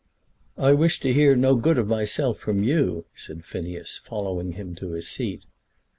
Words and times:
"I 0.57 0.73
wish 0.73 0.99
to 1.01 1.13
hear 1.13 1.35
no 1.35 1.55
good 1.55 1.77
of 1.77 1.85
myself 1.87 2.39
from 2.39 2.63
you," 2.63 3.05
said 3.13 3.45
Phineas, 3.45 4.01
following 4.03 4.53
him 4.53 4.73
to 4.77 4.93
his 4.93 5.07
seat. 5.07 5.43